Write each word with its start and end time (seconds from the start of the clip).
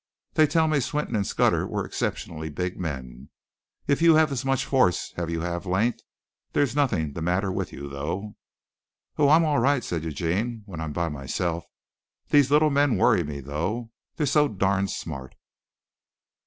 "They 0.33 0.47
tell 0.47 0.67
me 0.67 0.79
Swinton 0.79 1.15
and 1.15 1.27
Scudder 1.27 1.67
were 1.67 1.85
exceptionally 1.85 2.49
big 2.49 2.79
men. 2.79 3.29
If 3.85 4.01
you 4.01 4.15
have 4.15 4.31
as 4.31 4.43
much 4.43 4.65
force 4.65 5.13
as 5.15 5.29
you 5.29 5.41
have 5.41 5.67
length 5.67 5.99
there's 6.53 6.75
nothing 6.75 7.13
the 7.13 7.21
matter 7.21 7.51
with 7.51 7.71
you, 7.71 7.87
though." 7.87 8.35
"Oh, 9.19 9.29
I'm 9.29 9.45
all 9.45 9.59
right," 9.59 9.83
said 9.83 10.03
Eugene, 10.03 10.63
"when 10.65 10.81
I'm 10.81 10.91
by 10.91 11.09
myself. 11.09 11.65
These 12.29 12.49
little 12.49 12.71
men 12.71 12.97
worry 12.97 13.23
me, 13.23 13.41
though. 13.41 13.91
They 14.15 14.23
are 14.23 14.25
so 14.25 14.47
darned 14.47 14.89
smart." 14.89 15.35